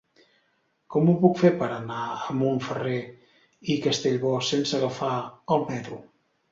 Com 0.95 1.11
ho 1.11 1.13
puc 1.25 1.37
fer 1.41 1.51
per 1.59 1.67
anar 1.75 1.99
a 2.15 2.37
Montferrer 2.39 2.97
i 3.75 3.79
Castellbò 3.87 4.35
sense 4.53 4.81
agafar 4.83 5.13
el 5.59 5.71
metro? 5.73 6.07